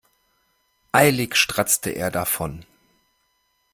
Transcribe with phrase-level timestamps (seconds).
[0.93, 2.65] Eilig stratzte er davon.